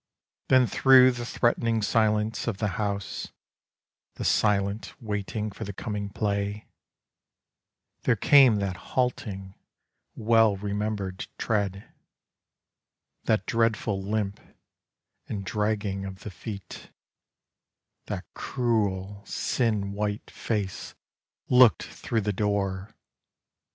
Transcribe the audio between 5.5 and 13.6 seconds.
for the coming play— There came that halting well remembered tread, That